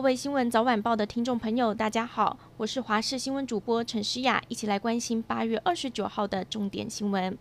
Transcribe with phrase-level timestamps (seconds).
[0.00, 7.36] 各位新闻早晚报的听众朋友，大家好，我是华视新闻主播陈诗雅，一起来关心八月二十九号的重点新闻。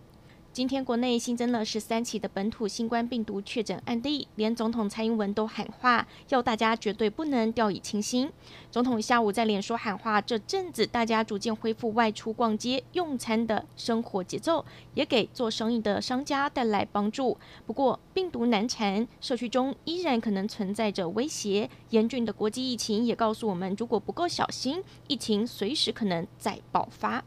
[0.51, 8.29] 今天国内新增了十三起的本土新冠病毒确诊案例，连总统蔡英文都喊话，要大家绝对不能掉以轻心。
[8.71, 14.65] 总统下午在脸书喊话，这阵子大家逐渐恢复外出逛街、用餐的生活节奏，
[14.95, 17.37] 也给做生意的商家带来帮助。
[17.67, 21.69] 不过病毒难缠，社区中依然可能存在着威胁。
[21.91, 27.23] 严峻的国际疫情也告诉我们，如果不够小心，疫情随时可能再爆发。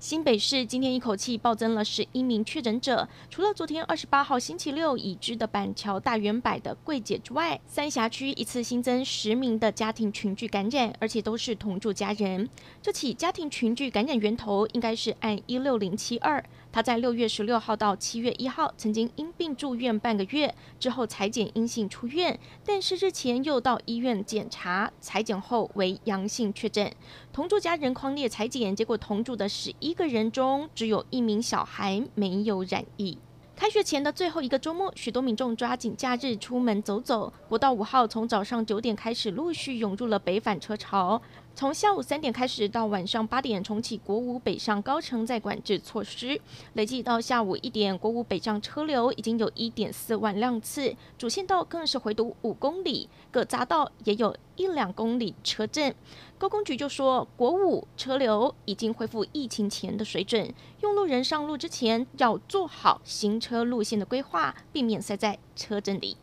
[0.00, 12.48] 新北市今天一口气暴增了十一名确诊者，除了昨天二十八号星期六已知的板桥大圆柏的柜姐之外，三峡区一次新增十名的家庭群聚感染，而且都是同住家人。
[12.80, 16.42] 这起家庭群聚感染源头应该是按一六零七二。
[16.72, 26.92] 他在六月十六号到七月一号曾经因病住院半个月，之后采检阴性出院，但是日前又到医院检查，采检后为阳性确诊。
[27.32, 33.18] 同住家人匡列采检，结果同住的十一个人中，只有一名小孩没有染疫。
[33.56, 37.30] 开学前的最后一个周末，许多民众抓紧假日出门走走。
[37.46, 41.20] 国道五号从早上九点开始陆续涌入了北返车潮，
[41.60, 46.40] 从下午三点开始到晚上八点重启国五北上高乘载管制措施，
[46.72, 55.94] 累计到下午一点，国五北上车流已经有一点四万辆次，主线道更是回堵五公里，各匝道也有一两公里车阵。
[56.38, 66.16] 高工局就说，国五车流已经恢复疫情前的水准，用路人上路之前要做好行车路线的规划，避免塞在车阵里。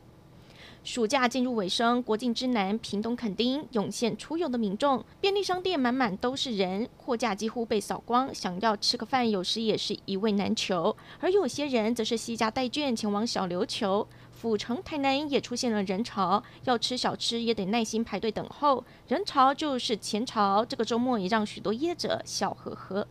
[0.88, 10.95] 暑假进入尾声，国境之南屏东垦丁涌现出游的民众，便利商店满满都是人，货架几乎被扫光，想要吃个饭，有时也是一位难求。
[11.19, 14.07] 而有些人则是携家带眷前往小琉球。
[14.31, 18.85] 府城台南也出现了人潮，要吃小吃也得耐心排队等候。
[19.09, 23.06] 人潮就是钱潮，这个周末也让许多业者笑呵呵。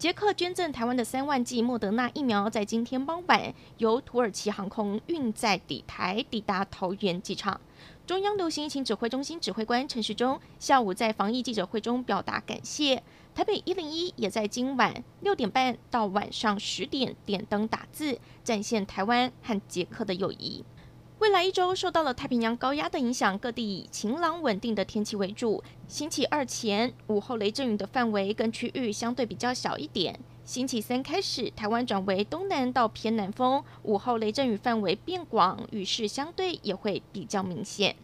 [0.00, 7.60] 捷克捐赠台湾的三万剂莫德纳疫苗，在今天傍晚由土耳其航空运载抵台，抵达桃园机场。
[8.06, 13.02] 中央流行疫情指挥中心指挥官陈时中下午在防疫记者会中表达感谢。
[13.34, 20.64] 台北一零一也在今晚六点半到晚上十点点灯打字，展现台湾和捷克的友谊。
[21.20, 25.62] 未来一周受到了太平洋高压的影响，各地以晴朗稳定的天气为主。
[25.86, 30.18] 星期二前午后雷阵雨的范围跟区域相对比较小一点。
[30.46, 37.94] 星期三开始，台湾转为东南到偏南风，午后雷阵雨范围变广，雨势相对也会比较明显。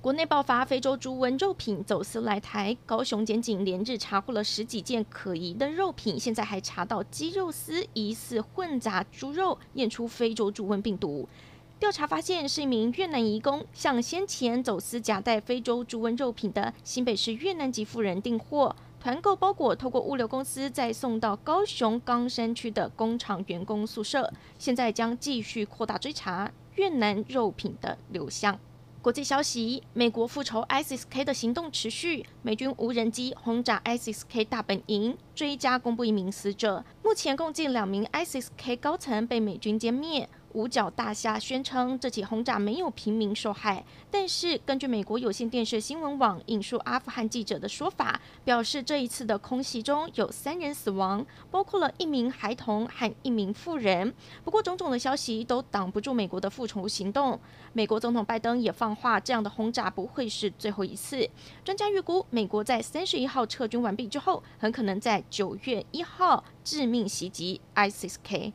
[0.00, 11.28] 国内爆发非洲猪瘟肉品走私来台，高雄检警连日查获了十几件可疑的肉品，现在还查到鸡肉丝疑似混杂猪肉，验出非洲猪瘟病毒。
[11.78, 18.74] 调查发现，是一名越南移工向先前走私夹带非洲猪瘟肉品的新北市越南籍妇人订货。
[18.98, 28.58] 团购包裹透过物流公司再送到高雄冈山区的工厂员工宿舍，现在将继续扩大追查越南肉品的流向。
[29.02, 40.28] 国际消息：美国复仇 ISIS-K 的行动持续，美军无人机轰炸 ISIS-K 大本营，追加公布一名死者，目前共计两名 ISIS-K 高层被美军歼灭。
[40.56, 54.14] 五角大厦宣称，这起轰炸没有平民受害，但是根据美国有线电视新闻网引述阿富汗记者的说法，表示这一次的空袭中有三人死亡，包括了一名孩童和一名妇人。
[54.44, 57.38] 不过，种种的消息都挡不住美国的复仇行动。
[57.74, 61.28] 美国总统拜登也放话，这样的轰炸不会是最后一次。
[61.62, 68.54] 专家预估，美国在三十一号撤军完毕之后，很可能在九月一号致命袭击 ISIS-K。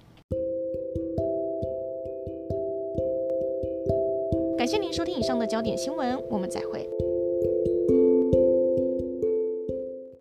[4.62, 6.88] 感谢您收听以上的焦点新闻，我们再会。